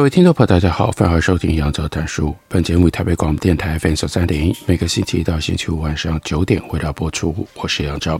[0.00, 2.34] 各位听众朋友，大家好，欢迎收听杨照谈书。
[2.48, 7.46] 本节目以台北广播电台 FM 三点一，每个星期一到星期五晚上九点为大家播出。
[7.56, 8.18] 我是杨照，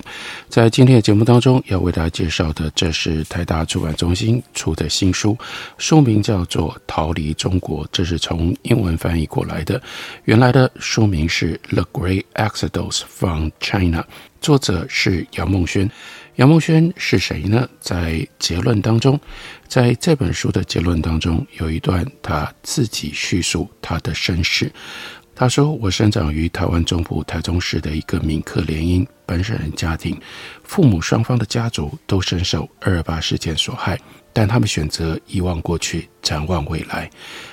[0.51, 5.35] 在今天的节目当中，要为大家介绍的，这是台大出版中心出的新书，
[5.79, 9.81] 书名叫做《逃离中国》，这是从英文翻译过来的。
[10.27, 14.03] 原来的书名是《The Great Exodus from China》，
[14.43, 15.91] 作者是杨梦轩。
[16.37, 17.69] 杨梦轩是谁呢？
[17.81, 19.19] 在结论当中，
[19.67, 24.73] 在这本书的结论当中，有一段他自己叙述他的身世。
[25.35, 30.19] 他说：“我生长于台湾中部台中市的一个闽客联姻本省人家庭，
[30.65, 33.99] 父母双方的家族都深受二二八事件所害，
[34.33, 37.11] 但他们选择遗忘过去，展望未来。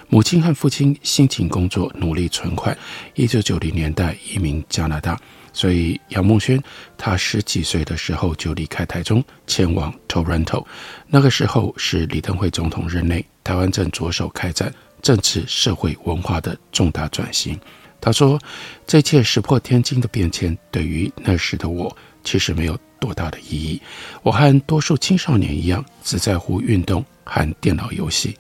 [0.10, 2.78] 母亲和父亲辛勤工作，努力存款，
[3.16, 5.20] 一九九零年代移民加拿大。”
[5.58, 6.62] 所以，杨梦轩
[7.00, 10.64] 他十几岁的时候就离开台中，前往 Toronto。
[11.08, 17.60] 那个时候是李登辉总统任内，台湾正着手开展政治、社会、文化的重大转型。
[18.00, 18.40] 他说
[18.86, 23.82] ：“这一切石破天惊的变迁，对于那时的我，其实没有多大的意义。
[24.22, 28.38] 我和多数青少年一样，只在乎运动和电脑游戏。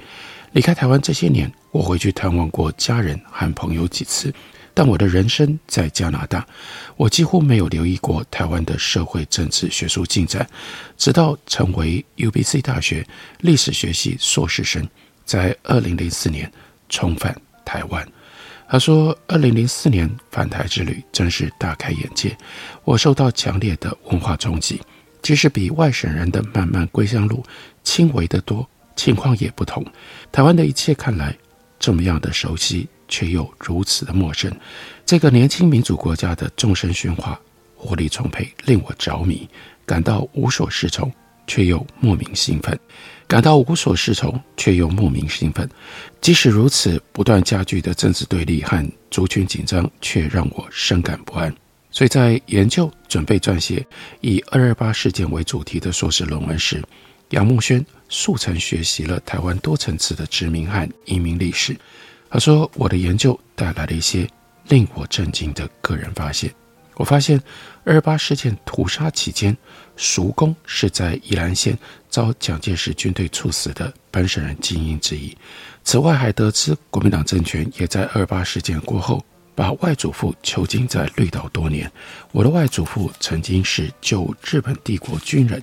[0.51, 4.31] 离开台湾这些年，我回去探望过家人和朋友几次。”
[4.77, 6.45] 但我的人生在加拿大，
[6.97, 10.47] 我几乎没有留意过台湾的社会、政治、学术进展，
[10.95, 13.03] 直到成为 UBC 大学
[13.39, 14.87] 历史学系硕士生，
[15.25, 16.51] 在二零零四年
[16.89, 17.35] 重返
[17.65, 18.07] 台湾。
[18.69, 22.37] 他说，二零零四年返台之旅真是大开眼界，
[22.83, 24.79] 我受到强烈的文化冲击，
[25.23, 27.43] 即使比外省人的漫漫归乡路
[27.83, 29.83] 轻微得多，情况也不同。
[30.31, 31.35] 台湾的一切看来
[31.79, 32.87] 这么样的熟悉。
[33.07, 34.51] 却又如此的陌生，
[35.05, 37.39] 这个年轻民主国家的众生喧哗、
[37.75, 39.47] 活力充沛，令我着迷，
[39.85, 41.11] 感到无所适从，
[41.45, 42.75] 却又莫名兴奋；
[43.27, 45.69] 感到无所适从，却又莫名兴奋。
[46.19, 51.53] 即使如此，不断加剧的政治对立和族群紧张，却让我深感不安。
[51.89, 53.83] 所以在研究准备撰写
[54.21, 56.83] 以二二八事件为主题的硕士论文时，
[57.29, 61.75] 杨梦轩速成学习了台湾多层次的殖民和移民历史。
[62.29, 64.27] 他说：“我的研究带来了一些
[64.67, 66.53] 令我震惊的个人发现。
[66.95, 67.41] 我发现，
[67.85, 69.55] 二八事件屠杀期间，
[69.95, 71.77] 叔公是在宜兰县
[72.09, 75.35] 遭蒋介石军队处死的本省人精英之一。
[75.83, 79.23] 此外，还得知国民党政权也在二八事件过后，
[79.55, 81.89] 把外祖父囚禁在绿岛多年。
[82.31, 85.61] 我的外祖父曾经是旧日本帝国军人，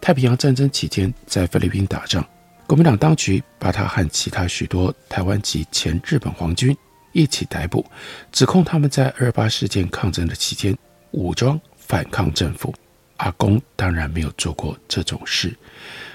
[0.00, 2.24] 太平洋战争期间在菲律宾打仗。”
[2.66, 6.76] 国民党当局把他和其他许多台湾籍前日本皇军
[7.12, 7.86] 一起逮捕，
[8.32, 10.76] 指控他们在二八事件抗争的期间
[11.12, 12.74] 武装反抗政府。
[13.18, 15.56] 阿公当然没有做过这种事。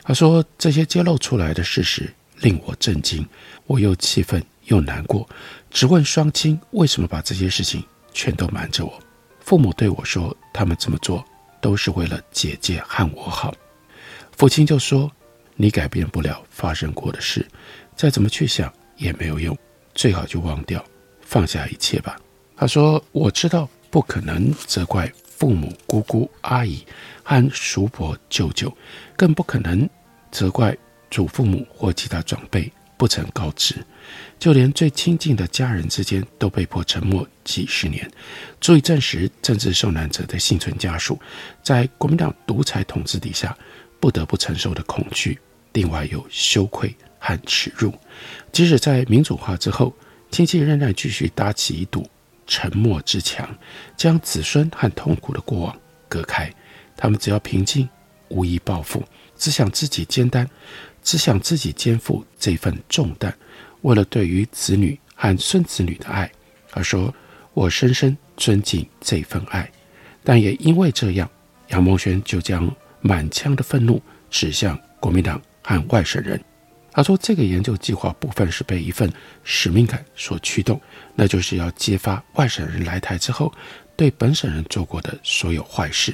[0.03, 3.25] 他说，这些揭露出来的事实令我震惊，
[3.65, 5.27] 我又气愤又难过，
[5.71, 7.81] 直问双亲为什么把这些事情
[8.13, 8.99] 全都瞒着我。
[9.39, 11.25] 父母对我说，他们这么做
[11.61, 13.53] 都是为了姐姐和我好。
[14.35, 15.09] 父亲就说。
[15.61, 17.45] 你改变不了发生过的事，
[17.95, 19.55] 再怎么去想也没有用，
[19.93, 20.83] 最好就忘掉，
[21.21, 22.19] 放下一切吧。
[22.57, 26.83] 他说：“我知道不可能责怪父母、姑姑、阿姨
[27.21, 28.75] 和叔伯、舅舅，
[29.15, 29.87] 更不可能
[30.31, 30.75] 责怪
[31.11, 32.67] 祖父母或其他长辈
[32.97, 33.75] 不曾告知，
[34.39, 38.09] 就连最亲近的家人之间都被迫沉默几十年，
[38.59, 41.19] 足以证实政治受难者的幸存家属
[41.61, 43.55] 在国民党独裁统治底下
[43.99, 45.39] 不得不承受的恐惧。”
[45.73, 47.93] 另外有羞愧和耻辱，
[48.51, 49.93] 即使在民主化之后，
[50.29, 52.05] 亲戚仍然继续搭起一堵
[52.45, 53.47] 沉默之墙，
[53.95, 55.77] 将子孙和痛苦的过往
[56.09, 56.51] 隔开。
[56.97, 57.87] 他们只要平静，
[58.29, 59.03] 无意报复，
[59.37, 60.47] 只想自己肩担，
[61.01, 63.33] 只想自己肩负这份重担。
[63.81, 66.29] 为了对于子女和孙子女的爱，
[66.73, 67.13] 而说
[67.55, 69.69] ：“我深深尊敬这份爱。”
[70.23, 71.27] 但也因为这样，
[71.69, 72.69] 杨梦轩就将
[72.99, 75.41] 满腔的愤怒指向国民党。
[75.79, 76.41] 和外省人，
[76.91, 79.11] 他说这个研究计划部分是被一份
[79.43, 80.79] 使命感所驱动，
[81.15, 83.53] 那就是要揭发外省人来台之后
[83.95, 86.13] 对本省人做过的所有坏事。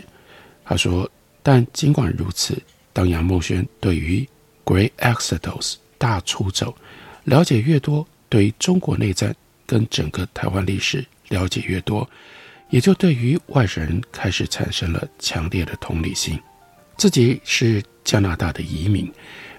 [0.63, 1.09] 他说，
[1.41, 2.61] 但尽管如此，
[2.91, 4.27] 当杨孟轩对于
[4.65, 6.75] Great Exodus 大出走
[7.23, 9.33] 了解越多，对于中国内战
[9.65, 12.09] 跟整个台湾历史了解越多，
[12.69, 16.37] 也就对于外省人开始产生了强烈的同理心。
[16.97, 19.11] 自己是加拿大的移民，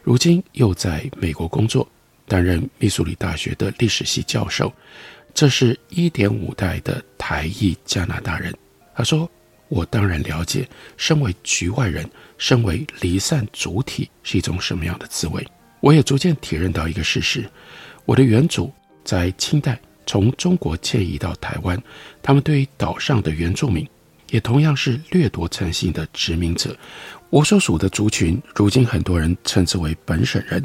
[0.09, 1.87] 如今又在美国工作，
[2.27, 4.73] 担任密苏里大学的历史系教授。
[5.35, 8.51] 这是一点五代的台裔加拿大人。
[8.95, 9.31] 他说
[9.69, 10.67] ：“我当然了解，
[10.97, 12.09] 身为局外人，
[12.39, 15.47] 身为离散主体是一种什么样的滋味。
[15.81, 17.45] 我也逐渐体认到一个事实：
[18.07, 18.73] 我的远祖
[19.05, 21.79] 在清代从中国迁移到台湾，
[22.23, 23.87] 他们对岛上的原住民，
[24.31, 26.77] 也同样是掠夺成性的殖民者。
[27.31, 30.63] 我所属的族群，如今很多人称之为本省人，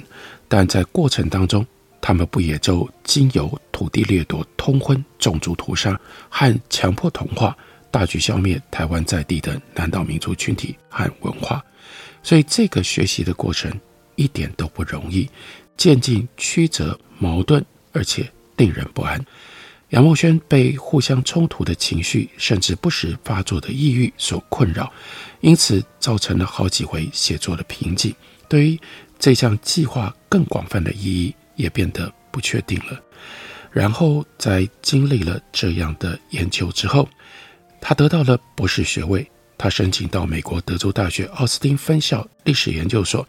[0.47, 1.65] 但在过程当中，
[1.99, 5.99] 他们不也就经由土地掠夺、通婚、种族屠杀
[6.29, 7.55] 和强迫同化，
[7.91, 11.63] 大举消灭台湾在地的南岛民族群体和文化？
[12.21, 13.71] 所以这个学习的过程
[14.15, 15.29] 一点都不容易，
[15.75, 18.25] 渐进曲折、矛盾，而且
[18.55, 19.19] 令人不安。
[19.93, 24.91] 杨孟轩被互相冲突的情绪，甚至不时发作的抑郁所困扰，
[25.41, 28.11] 因此造成了好几回写作的瓶颈。
[28.49, 28.79] 对于
[29.19, 32.99] 这项计划更广泛的意义，也变得不确定了。
[33.71, 37.07] 然后，在经历了这样的研究之后，
[37.79, 39.29] 他得到了博士学位。
[39.55, 43.25] 他申请到美国德州大学奥斯汀分校历史研究所，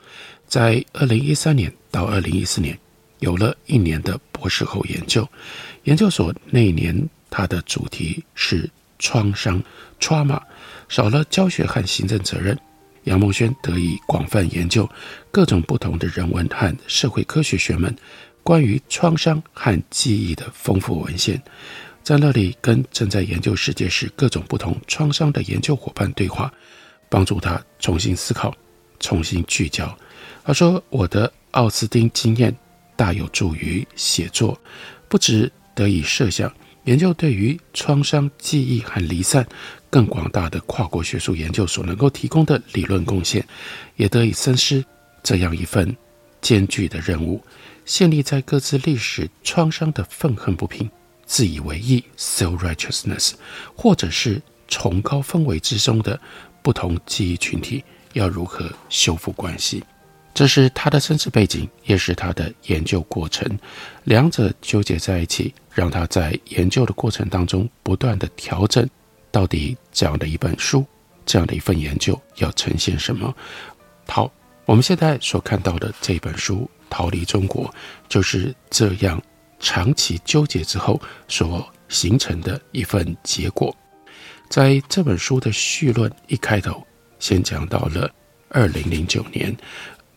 [0.47, 2.77] 在二零一三年到二零一四年
[3.25, 5.27] 有了一年的博士后研究。
[5.85, 6.95] 研究所那一年，
[7.31, 8.69] 他的主题是
[8.99, 9.63] 创伤
[9.99, 10.39] （trauma），
[10.91, 12.57] 少了教学和行政责任。
[13.05, 14.89] 杨梦轩得以广泛研究
[15.31, 17.95] 各种不同的人文和社会科学学门
[18.43, 21.43] 关于创伤和记忆的丰富文献，
[22.03, 26.53] 在那里跟正在研究世界史各种不同创伤的研究伙伴对话，
[27.09, 28.55] 帮助他重新思考、
[29.01, 29.95] 重新聚焦。
[30.45, 32.55] 他说：“我的奥斯汀经验
[32.97, 34.61] 大有助于写作，
[35.09, 36.53] 不只得以设想
[36.85, 39.47] 研究对于创伤记忆和离散。”
[39.91, 43.47] 更广大的跨国学术研究所能够提供的理论贡献，
[43.95, 44.85] 也得以深思
[45.23, 45.97] 这样一份
[46.41, 47.41] 艰巨的任务。
[47.85, 50.91] 建立在各自历史创伤的愤恨不平、
[51.27, 53.35] 自以为义 （self-righteousness），
[53.77, 56.19] 或者是崇高氛围之中的
[56.61, 59.85] 不同记忆群体，要如何修复关系？
[60.35, 63.59] 这是他的身世背景，也是他的研究过程，
[64.03, 68.87] 两者纠结在一起，让他在研究的过程当中不断地调整。
[69.31, 70.85] 到底这样的一本书，
[71.25, 73.33] 这样的一份研究要呈现什么？
[74.07, 74.31] 好，
[74.65, 77.67] 我们现在所看到的这本书《逃离中国》，
[78.09, 79.23] 就是这样
[79.61, 83.75] 长期纠结之后所形成的一份结果。
[84.49, 86.85] 在这本书的序论一开头，
[87.19, 88.11] 先讲到了
[88.49, 89.57] 二零零九年。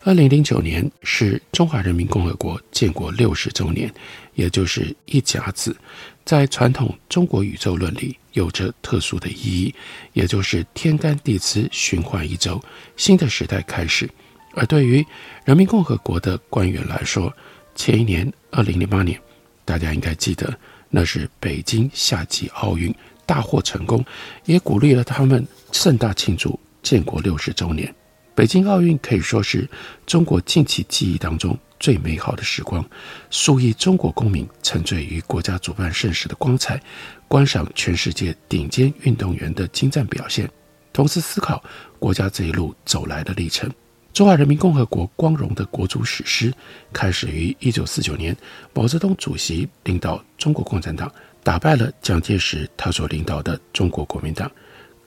[0.08, 3.94] 二零零九年是中华人民共和国建国六十周年，
[4.36, 5.76] 也就是一甲子，
[6.24, 9.76] 在传统中国宇宙论里有着特殊的意义，
[10.14, 12.58] 也就是天干地支循环一周，
[12.96, 14.10] 新的时代开始。
[14.54, 15.06] 而对于
[15.44, 17.30] 人民共和国的官员来说，
[17.76, 19.20] 前一年二零零八年，
[19.66, 20.58] 大家应该记得，
[20.90, 24.06] 那是北京夏季奥运大获成功，
[24.46, 27.94] 也鼓励了他们盛大庆祝建国六十周年。
[28.38, 29.68] 北京奥运可以说是
[30.06, 32.88] 中国近期记忆当中最美好的时光，
[33.32, 36.80] 数亿中国公民沉醉于国家主办盛事的光彩，
[37.28, 40.48] 观赏全世界顶尖运动员的精湛表现，
[40.94, 41.64] 同时思考
[41.98, 43.68] 国家这一路走来的历程。
[44.14, 46.54] 中华人民共和国光荣的国族史诗
[46.94, 48.38] 开始于一九四九年，
[48.72, 54.52] 毛泽东主席领导中国共产党打败了蒋介石他所领导的中国国民党。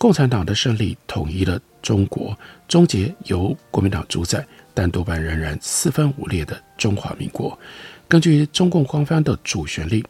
[0.00, 2.34] 共产党的胜利统一了中国，
[2.66, 4.42] 终结由国民党主宰
[4.72, 7.56] 但多半仍然四分五裂的中华民国。
[8.08, 10.02] 根据中共官方的主旋律，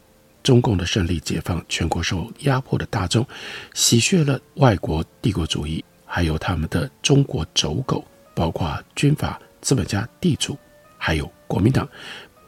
[0.43, 3.27] 中共的胜利解放全国受压迫的大众，
[3.73, 8.01] 洗血了外国帝国主义，还有他们的中国走狗，
[8.33, 10.57] 包括军阀、资本家、地主，
[10.97, 11.85] 还有国民党。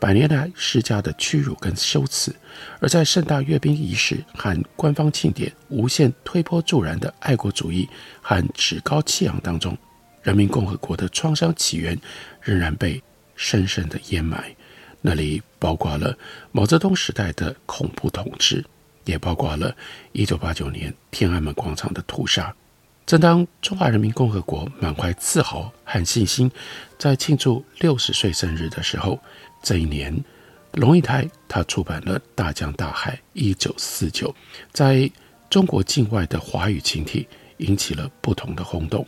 [0.03, 2.35] 百年来世家的屈辱跟羞耻，
[2.81, 7.87] 而在盛大阅兵仪式和官方庆典无限推波助澜的爱国主义
[8.21, 9.77] 和趾高气扬当中，
[10.21, 11.97] 人民共和国的创伤起源
[12.41, 13.01] 仍然被
[13.37, 14.53] 深深的掩埋。
[14.99, 16.17] 那里包括了
[16.51, 18.61] 毛泽东时代的恐怖统治，
[19.05, 19.73] 也包括了
[20.11, 22.53] 一九八九年天安门广场的屠杀。
[23.05, 26.49] 正当中华人民共和国满怀自豪和信心，
[26.97, 29.19] 在庆祝六十岁生日的时候。
[29.61, 30.13] 这一年，
[30.73, 34.33] 龙应台他出版了《大江大海》，一九四九，
[34.71, 35.09] 在
[35.49, 39.05] 中国境外的华语群体引起了不同的轰动。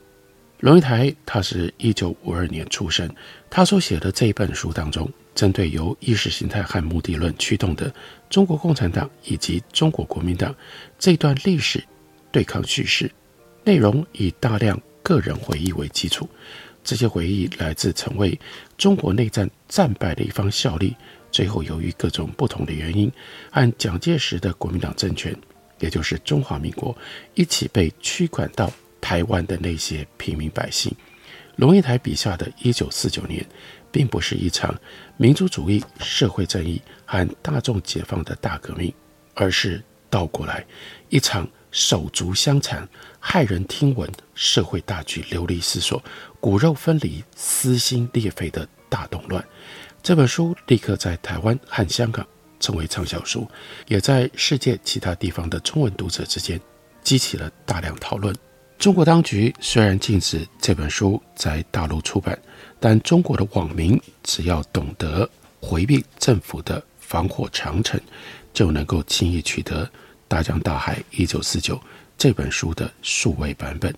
[0.60, 3.10] 龙应台他是一九五二年出生，
[3.50, 7.94] 他所写的这一本书当中，针对由意识形态和目的论驱动的
[8.30, 10.56] 中国共产党以及中国国民党
[10.98, 11.84] 这段历史
[12.32, 13.12] 对抗叙事，
[13.66, 16.30] 内容以大量个人回忆为基础，
[16.84, 18.40] 这些回忆来自曾为
[18.78, 20.96] 中国内战战败的一方效力，
[21.32, 23.12] 最后由于各种不同的原因，
[23.52, 25.36] 按蒋介石的国民党政权，
[25.80, 26.96] 也就是中华民国，
[27.34, 28.72] 一起被驱赶到。
[29.02, 30.92] 台湾的那些平民百姓，
[31.58, 33.46] 龙应台笔下的一九四九年，
[33.92, 34.74] 并不是一场
[35.16, 38.92] 民族主义、社会正义和大众解放的大革命，
[39.36, 39.80] 而是
[40.10, 40.66] 倒过来
[41.10, 42.88] 一场手足相残、
[43.22, 46.02] 骇人听闻、社会大局流离失所、
[46.40, 49.46] 骨肉分离、撕心裂肺的大动乱。
[50.02, 52.26] 这本书立刻在台湾和香港
[52.62, 53.46] 成为畅销书，
[53.90, 56.58] 也在世界其他地方的中文读者之间
[57.04, 58.34] 激起了大量讨论。
[58.78, 62.42] 中国当局虽然禁止这本书在大陆出版，
[62.80, 65.30] 但中国的网民只要懂得
[65.60, 68.00] 回避政府的防火长城，
[68.54, 69.86] 就能够轻易取得
[70.28, 71.76] 《大江大海一九四九》
[72.18, 73.94] 这本书的数位版本。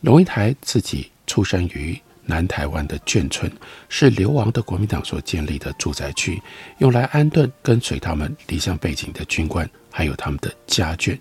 [0.00, 3.50] 龙应台自己出生于南台湾的眷村，
[3.88, 6.40] 是流亡的国民党所建立的住宅区，
[6.78, 11.18] 用来安顿跟随他们离乡背井的军官，还有他们的家眷。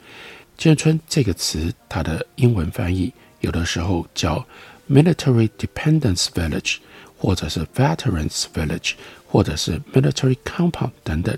[0.57, 4.45] 眷村这个词，它的英文翻译有的时候叫
[4.89, 6.77] Military Dependence Village，
[7.17, 8.93] 或者是 Veterans Village，
[9.27, 11.36] 或者是 Military Compound 等等。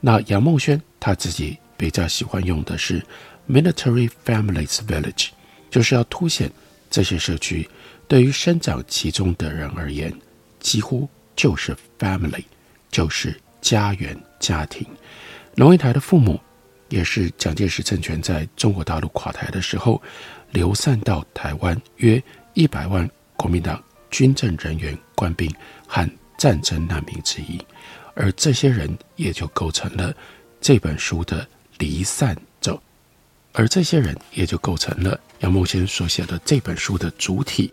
[0.00, 3.02] 那杨孟轩他自己比较喜欢用的是
[3.48, 5.28] Military Families Village，
[5.70, 6.50] 就是要凸显
[6.90, 7.68] 这些社区
[8.08, 10.12] 对于生长其中的人而言，
[10.60, 12.44] 几乎就是 family，
[12.90, 14.86] 就是家园家庭。
[15.56, 16.40] 龙应台的父母。
[16.88, 20.00] 也是蒋介石政权在中国大陆垮台的时候，
[20.52, 22.22] 流散到台湾约
[22.54, 25.52] 一百万国民党军政人员、官兵
[25.84, 27.60] 和战争难民之一，
[28.14, 30.14] 而这些人也就构成了
[30.60, 31.44] 这本书的
[31.78, 32.80] 离散者，
[33.52, 37.72] 而这些人也就构成了杨梦轩所写的这本书的主体，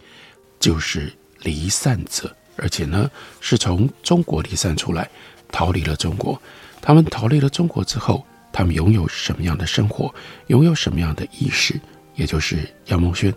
[0.59, 5.09] 就是离散者，而且呢是从中国离散出来，
[5.51, 6.41] 逃离了中国。
[6.81, 8.25] 他们逃离了中国之后。
[8.55, 10.13] 他们拥有什么样的生活，
[10.45, 11.73] 拥有什么样的意识，
[12.13, 13.33] 也就是杨梦轩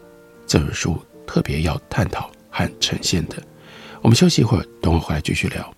[0.46, 3.42] 这本书特别要探讨和呈现的。
[4.02, 5.75] 我们休息一会儿，等我回来继续聊。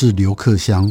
[0.00, 0.88] 是刘克襄。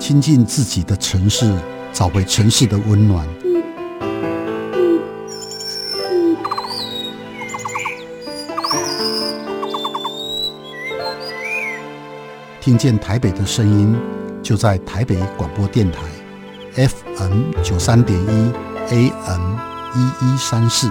[0.00, 1.56] 亲近自己的城市，
[1.92, 3.24] 找回城市的温暖。
[12.60, 13.96] 听见台北的声音，
[14.42, 16.00] 就在台北广播电台
[16.74, 18.52] FM 九三点一
[18.90, 19.56] AM
[19.94, 20.90] 一一三四。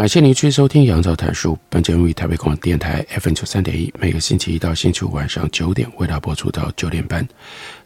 [0.00, 7.22] 感谢您继续收听《杨照谈书》，本节目于台北广播电台 FM 九三点一，每个星期一到星期五晚上九点为大家播出到九点半。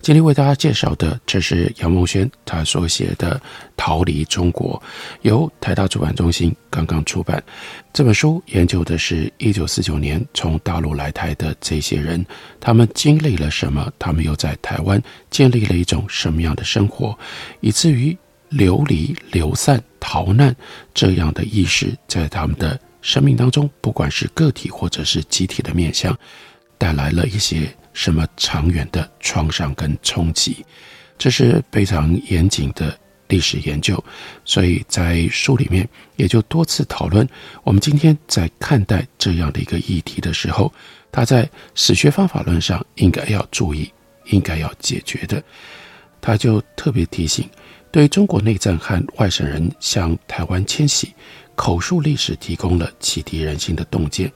[0.00, 3.36] 今天为大家介绍的，这是杨梦轩他所写的
[3.76, 4.80] 《逃离中国》，
[5.22, 7.42] 由台大出版中心刚刚出版。
[7.92, 12.24] 这本书研究的是一九四九年从大陆来台的这些人，
[12.60, 13.92] 他们经历了什么？
[13.98, 17.18] 他们又在台湾建立了一种什么样的生活，
[17.58, 18.16] 以至于
[18.50, 19.82] 流离、流散。
[20.06, 20.54] 逃难
[20.92, 26.14] 这样的意识，在他们的生命当中，不管是个体或者是集体的面向，
[26.76, 30.62] 带来了一些什么长远的创伤跟冲击。
[31.16, 32.94] 这是非常严谨的
[33.28, 34.04] 历史研究，
[34.44, 37.26] 所以在书里面也就多次讨论。
[37.62, 40.70] 我们今天在看待这样的一个议题的时候，
[41.10, 43.90] 他在史学方法论上应该要注意，
[44.26, 45.42] 应该要解决的。
[46.20, 47.48] 他就特别提醒，
[47.94, 51.14] 对中国内战和外省人向台湾迁徙，
[51.54, 54.28] 口述历史提供了启迪人心的洞见。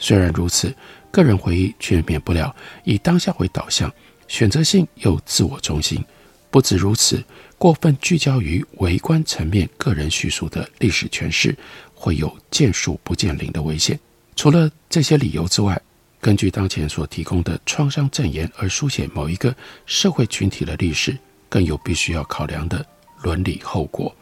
[0.00, 0.74] 虽然如此，
[1.12, 2.52] 个人回忆却免不了
[2.82, 3.88] 以当下为导向，
[4.26, 6.04] 选择性又自我中心。
[6.50, 7.22] 不止如此，
[7.56, 11.56] 过分聚焦于微观层面个人叙述的历史诠释，
[11.94, 13.96] 会有见树不见林的危险。
[14.34, 15.80] 除了这些理由之外，
[16.20, 19.54] 根据当前所提供的创伤证言而书写某一个
[19.86, 21.16] 社会群体的历史，
[21.48, 22.84] 更有必须要考量的
[23.24, 24.14] 伦理后果。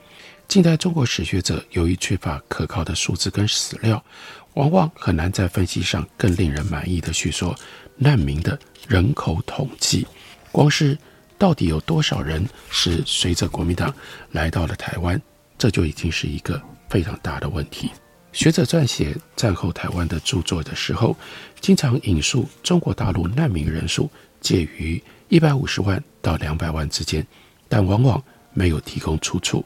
[0.46, 4.02] 近代中国史学者由于缺乏可靠的数字跟史料，
[4.54, 7.54] 往往很难在分析上更令人满意的叙说
[7.96, 8.56] 难民的
[8.86, 10.06] 人口统计。
[10.52, 10.96] 光是
[11.36, 13.92] 到底有多少人是随着国民党
[14.30, 15.20] 来到了台湾，
[15.58, 17.90] 这就已经是一个非常大的问题。
[18.32, 21.16] 学者撰写战后台湾的著作的时候，
[21.60, 24.08] 经常引述中国大陆难民人数
[24.40, 27.26] 介于一百五十万到两百万之间，
[27.68, 28.22] 但往往
[28.54, 29.64] 没有提供出处。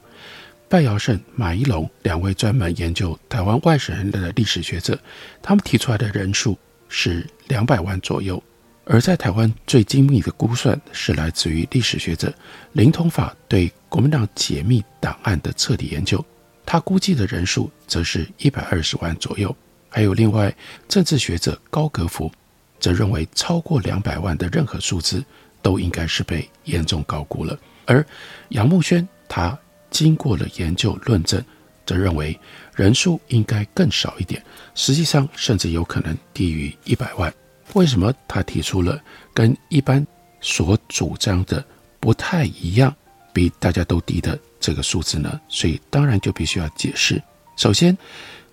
[0.68, 4.98] 拜尧胜、马一龙两位专门研究台湾外省人的历史学者，
[5.40, 8.42] 他们提出来的人数是两百万左右。
[8.88, 12.32] 而在台湾最精密的估算是来自于历史学者
[12.72, 16.24] 林通法对国民党解密档案的彻底研究。
[16.64, 19.54] 他估计的人数则是一百二十万左右，
[19.88, 20.54] 还有另外
[20.88, 22.30] 政治学者高格福
[22.78, 25.24] 则认为超过两百万的任何数字
[25.62, 27.58] 都应该是被严重高估了。
[27.86, 28.04] 而
[28.50, 29.58] 杨慕轩他
[29.90, 31.42] 经过了研究论证，
[31.86, 32.38] 则认为
[32.74, 34.42] 人数应该更少一点，
[34.74, 37.32] 实际上甚至有可能低于一百万。
[37.72, 39.00] 为什么他提出了
[39.32, 40.06] 跟一般
[40.40, 41.64] 所主张的
[41.98, 42.94] 不太一样，
[43.32, 44.38] 比大家都低的？
[44.58, 47.22] 这个数字呢，所以当然就必须要解释。
[47.56, 47.96] 首先，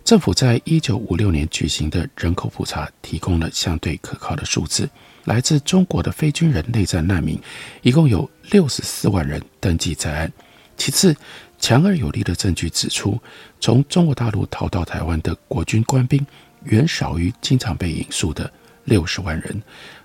[0.03, 4.87] 政府在一九五六年举行的人口普查提供了相对可靠的数字，
[5.25, 7.39] 来自中国的非军人内战难民
[7.81, 10.31] 一共有六十四万人登记在案。
[10.75, 11.15] 其次，
[11.59, 13.19] 强而有力的证据指出，
[13.59, 16.25] 从中国大陆逃到台湾的国军官兵
[16.63, 18.51] 远少于经常被引述的
[18.83, 19.61] 六十万人。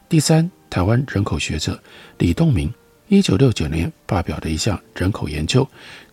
[0.09, 1.83] 第三，台湾人口学者
[2.19, 2.73] 李栋明。
[3.11, 5.67] 一九六九年发表的一项人口研究，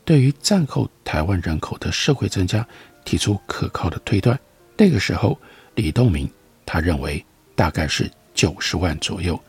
[0.06, 2.66] 对于战后台湾人口的社会增加
[3.04, 4.40] 提出可靠的推断。
[4.78, 5.38] 那个时候，
[5.76, 6.30] 李栋明
[6.66, 7.22] 他认为
[7.54, 9.40] 大概是九十万左右。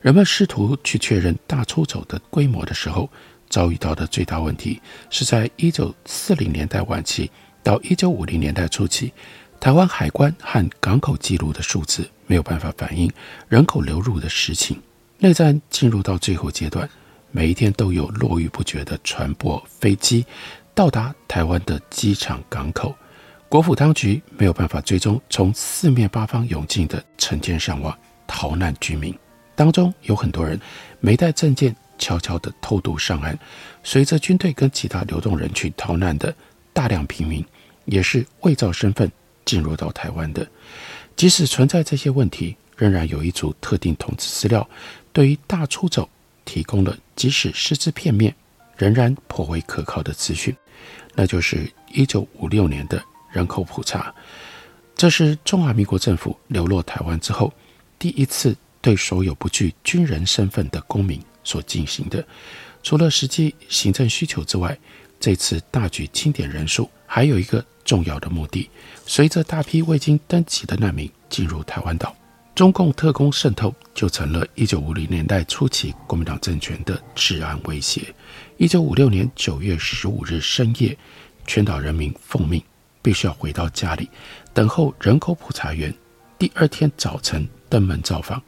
[0.00, 3.10] 人们试图去确认大出走的规模的时候，
[3.50, 7.30] 遭遇到的最大问题是在一九四零年代晚期
[7.62, 9.12] 到一九五零年代初期，
[9.60, 13.12] 台湾海关和港口记录的数字没有办法反映
[13.48, 14.80] 人口流入的实情。
[15.18, 16.88] 内战进入到最后阶段，
[17.30, 20.24] 每一天都有络绎不绝的船舶、飞机
[20.74, 22.94] 到达台湾的机场、港口。
[23.50, 27.94] 国府当局没有办法追踪从四面八方涌进的成千上万
[28.30, 29.12] 逃难居民，
[29.56, 30.58] 当中有很多人
[31.00, 33.36] 没带证件，悄悄地偷渡上岸。
[33.82, 36.32] 随着军队跟其他流动人群逃难的
[36.72, 37.44] 大量平民，
[37.86, 39.10] 也是伪造身份
[39.44, 40.48] 进入到台湾的。
[41.16, 44.66] 即使存在这些问题，仍然有一组特定统治资料。
[45.12, 46.08] 对于大出走
[46.44, 48.32] 提供了即使失之片面，
[48.76, 50.54] 仍然颇为可靠的资讯，
[51.16, 54.14] 那就是一九五六年的人口普查。
[54.94, 57.52] 这是中华民国政府流落台湾之后，
[58.00, 62.26] 第一次对所有不具军人身份的公民所进行的。
[62.82, 64.76] 除了实际行政需求之外，
[65.20, 68.70] 这次大举清点人数还有一个重要的目的：
[69.06, 72.16] 随着大批未经登记的难民进入台湾岛。
[72.54, 78.14] 中共特工渗透就成了一九五零年代初期国民党政权的治安威胁。
[78.56, 80.96] 一九五六年九月十五日深夜，
[81.46, 82.62] 全岛人民奉命
[83.02, 84.08] 必须要回到家里，
[84.54, 85.94] 等候人口普查员
[86.38, 88.42] 第二天早晨登门造访。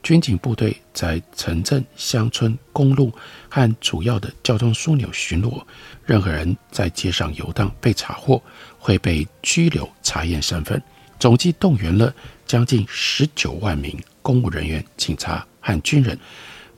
[0.00, 3.12] 军警部队在城镇、乡村、公路
[3.50, 5.60] 和主要的交通枢纽巡逻，
[6.06, 8.40] 任何人在街上游荡被查获，
[8.78, 10.80] 会被拘留查验身份。
[11.18, 12.14] 总计动员了
[12.46, 16.16] 将近十九万名公务人员、警察和军人。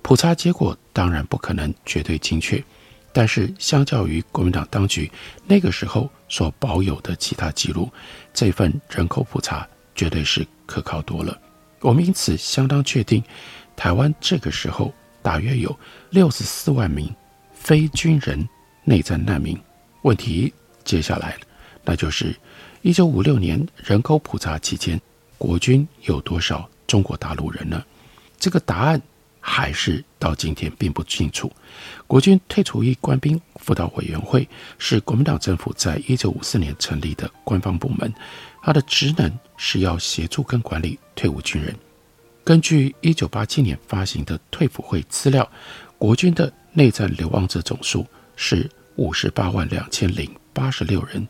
[0.01, 2.65] 普查结果当然不可能绝对精确，
[3.13, 5.13] 但是相较于国民党当局
[5.47, 7.89] 那个时候所保有的其他记录，
[8.33, 11.39] 这份人口普查绝对是可靠多了。
[11.81, 13.23] 我们因此相当确定，
[13.75, 15.79] 台湾这个时候大约有
[16.11, 17.15] 六十四万名
[17.53, 18.49] 非军人
[18.85, 19.59] 内战难民。
[20.03, 20.53] 问题
[20.85, 21.37] 接下来，
[21.85, 22.35] 那就是。
[22.83, 24.99] 一九五六年人口普查期间，
[25.37, 27.85] 国军有多少中国大陆人呢？
[28.39, 28.99] 这个答案
[29.39, 31.53] 还是到今天并不清楚。
[32.07, 38.11] 国军退出役官兵辅导委员会是国民党政府在一九五四年成立的官方部门，
[38.63, 41.75] 它的职能是要协助跟管理退伍军人。
[42.43, 45.49] 根据一九八七年发行的退辅会资料，
[45.99, 51.27] 国军的内战流亡者总数是五十八万两千零八十六人，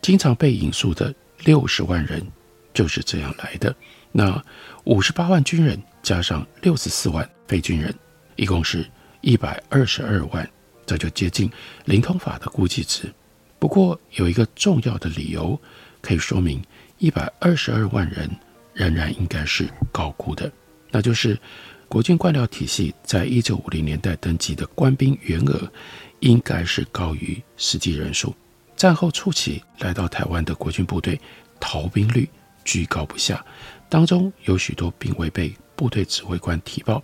[0.00, 2.26] 经常被引述的六十万人
[2.72, 3.74] 就是这样来的。
[4.12, 4.42] 那
[4.84, 7.94] 五十八万军人加上六十四万非军人，
[8.36, 8.84] 一共是
[9.20, 10.48] 一百二十二万，
[10.86, 11.50] 这就接近
[11.84, 13.12] 临统法的估计值。
[13.58, 15.60] 不过有一个重要的理由
[16.06, 16.62] 可以说明
[16.98, 18.30] 一百二十二万人。
[18.76, 20.52] 仍然应该是高估的，
[20.90, 21.40] 那就是
[21.88, 25.72] 国军官僚体系在一九五零年代登记的官兵员额
[26.20, 28.34] 应该是高于实际人数。
[28.76, 31.18] 战后初期来到台湾的国军部队
[31.58, 32.28] 逃兵率
[32.66, 33.42] 居高不下，
[33.88, 37.02] 当中有许多并未被部队指挥官提报。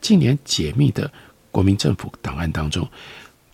[0.00, 1.10] 近年解密的
[1.50, 2.88] 国民政府档案当中，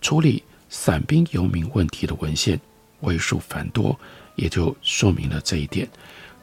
[0.03, 2.61] 处理散兵游民问题的文献
[3.01, 3.99] 为数繁多，
[4.37, 5.89] 也就说明了这一点。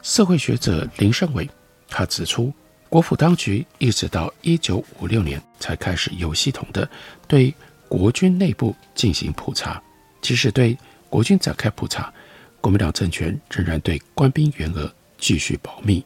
[0.02, 1.48] 社会学者林胜伟，
[1.88, 2.52] 他指出，
[2.88, 6.88] 国府当局一直到一九五六年才开始有系统的
[7.28, 7.54] 对
[7.88, 9.82] 国军内部进行普查。
[10.20, 10.76] 即使对
[11.08, 12.12] 国军展开普查，
[12.60, 16.04] 国民党政权仍然对官兵员额继续保密。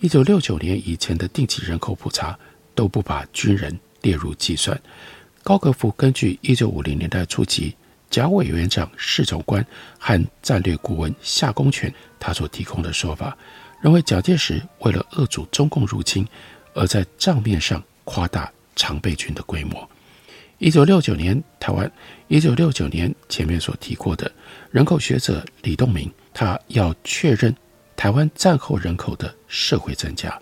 [0.00, 2.38] 一九六九年以前的定期人口普查
[2.74, 4.78] 都不把军人列入计算。
[5.42, 7.74] 高格夫根据一九五零年代初期，
[8.08, 9.64] 贾委员长侍从官
[9.98, 13.36] 和战略顾问夏公权他所提供的说法，
[13.80, 16.26] 认为蒋介石为了遏阻中共入侵，
[16.74, 19.88] 而在账面上夸大常备军的规模。
[20.58, 21.90] 一九六九年台湾，
[22.28, 24.30] 一九六九年前面所提过的
[24.70, 27.54] 人口学者李栋铭，他要确认
[27.96, 30.40] 台湾战后人口的社会增加，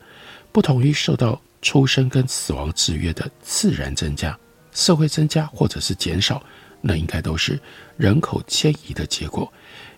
[0.52, 4.38] 不同于受到出生跟死亡制约的自然增加，
[4.70, 6.40] 社会增加或者是减少。
[6.86, 7.58] 那应该都是
[7.96, 9.50] 人口迁移的结果。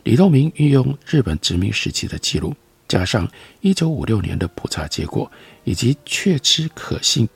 [0.04, 2.54] 李栋明运用日本殖民时期的记录，
[2.86, 3.28] 加上
[3.60, 5.28] 一九五六年的普查结果，
[5.64, 7.28] 以及确知可信、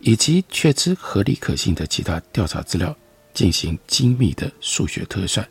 [0.00, 2.94] 以及确知合理可信的其他调查资料，
[3.32, 5.48] 进行精密的数学推算，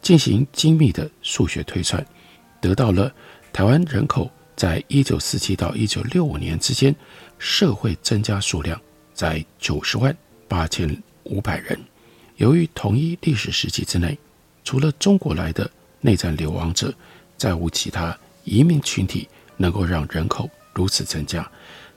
[0.00, 2.06] 进行精密的数学推算，
[2.60, 3.12] 得到了
[3.52, 6.94] 台湾人口在一九四七到一九六五年之间
[7.38, 8.80] 社会增加数量
[9.12, 11.76] 在九十万八千五百人。
[12.38, 14.16] 由于同一历史时期之内，
[14.62, 15.68] 除了中国来的
[16.00, 16.94] 内战流亡者，
[17.36, 21.48] 再无其他移民群体能够让人口如此增加。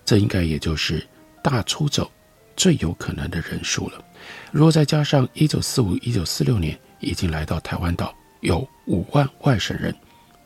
[0.04, 1.08] 这应该也就是
[1.44, 2.12] 大出走
[2.58, 4.04] 最有可能的人数了。
[4.52, 9.96] 如果再加上一九四五、一九四六年已经来到台湾岛有五万外省人，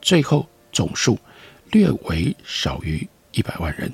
[0.01, 1.17] 最后总数
[1.71, 3.89] 略为少于一百万人。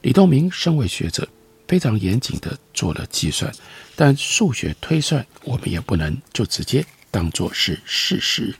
[0.00, 1.28] 李栋明身为学者。
[1.72, 3.50] 非常严谨地做了计算，
[3.96, 8.54] 但数学推算我们也不能就直接当作是事实。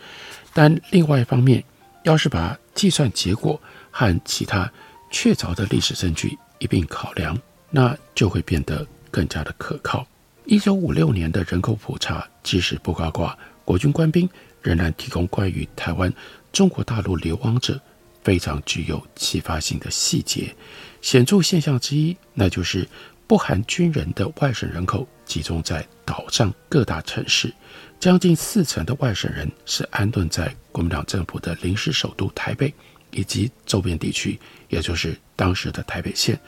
[0.55, 1.63] 但另外一方面，
[2.05, 4.73] 要是把计算结果和其他
[5.11, 10.07] 确凿的历史证据一并考量，那就会变得更加的可靠。
[10.47, 14.27] 一九五六年的人口普查，即使不包括国军官兵，
[14.63, 16.11] 仍然提供关于台湾
[16.51, 17.79] 中国大陆流亡者
[18.25, 20.57] 非常具有启发性的细节。
[21.03, 22.89] 显著现象之一，那就是
[23.27, 27.53] 不含军人的外省人口集中在岛上各大城市，
[27.99, 32.73] 将近四成的外省人是安顿在国民党政府的临时首都台北
[33.11, 34.39] 以及周边地区，
[34.69, 36.39] 也就是当时的台北县。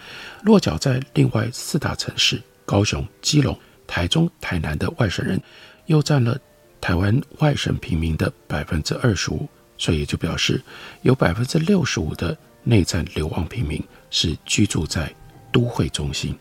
[0.45, 5.41] 落脚在另外四大城市高雄、基隆、台中、台南的外省人，
[5.87, 6.39] 又占了
[6.81, 10.63] 台湾外省平民的百分之二十五，所以就表示
[11.03, 13.83] 有百分之六十五的内战流亡平民。
[14.15, 15.13] 是居住在
[15.53, 16.39] 都会中心，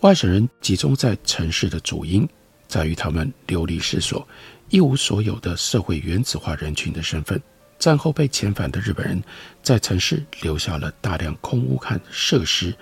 [0.00, 2.26] 外省人集中在城市的主因
[2.66, 4.26] 在于他们流离失所、
[4.70, 7.38] 一无所有的社会原子化人群的身份。
[7.78, 9.22] 战后被遣返的日本人
[9.62, 12.74] 在城市留下了大量空屋和设施，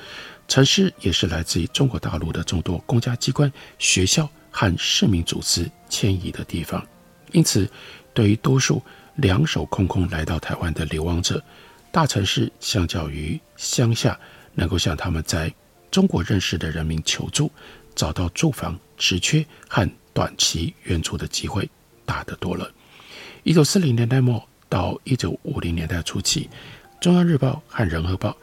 [0.47, 6.87] 城市也是来自于中国大陆的众多公家机关、学校和市民组织迁移的地方。
[7.33, 7.69] 因此，
[8.15, 8.81] 对于多数
[9.17, 11.43] 两手空空来到台湾的流亡者，
[11.99, 14.17] 大城市相较于乡下，
[14.55, 15.53] 能够向他们在
[15.91, 17.51] 中国认识的人民求助，
[17.93, 21.69] 找到住房、职缺和短期援助的机会
[22.07, 22.71] 大得多了。
[23.43, 26.49] 一九四零年代末到一九五零年代初期，
[27.01, 28.37] 中央日报和人和报、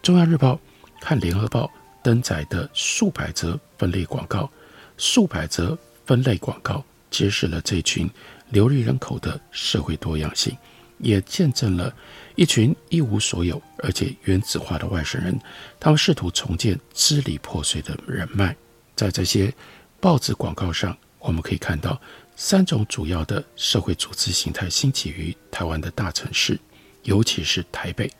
[0.00, 0.56] 中央日报
[1.00, 1.68] 和联合报
[2.04, 4.48] 登载的数百则分类广告，
[4.96, 8.08] 数百则分类广告揭示了这群
[8.50, 10.56] 流离人口的社会多样性。
[11.00, 11.94] 也见证了
[12.34, 15.38] 一群一无所有而且原子化的外省人，
[15.78, 18.56] 他们试图重建支离破碎的人脉。
[18.94, 19.52] 在这些
[19.98, 22.00] 报纸广告上，我们可以看到
[22.36, 26.58] 三种主要的社会组织形态兴起于台湾的大城市，
[27.02, 28.10] 尤其是台北。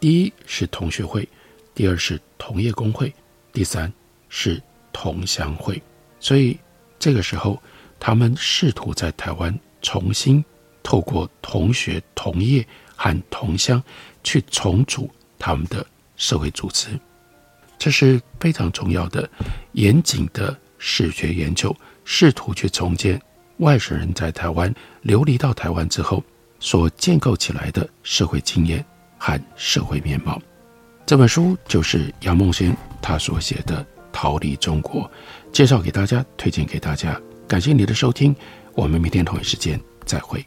[0.00, 1.28] 第一是同学会，
[1.74, 3.12] 第二是同业公会，
[3.52, 3.92] 第三
[4.28, 4.60] 是
[4.92, 5.80] 同乡会。
[6.18, 6.58] 所以
[6.98, 7.62] 这个时候，
[8.00, 10.44] 他们试图在台湾重新
[10.82, 12.66] 透过同学、同业
[12.96, 13.82] 和同乡
[14.22, 15.84] 去重组他们的
[16.16, 16.88] 社会组织，
[17.78, 19.28] 这是非常重要的、
[19.72, 23.20] 严谨的视觉研究，试图去重建
[23.58, 26.22] 外省人在台湾流离到台湾之后
[26.60, 28.84] 所建构起来的社会经验。
[29.24, 30.42] 和社会面貌，
[31.06, 33.80] 这本书就是杨梦轩他所写的
[34.12, 35.02] 《逃离中国》，
[35.52, 37.16] 介绍给大家，推荐给大家。
[37.46, 38.34] 感谢你的收听，
[38.74, 40.44] 我们明天同一时间再会。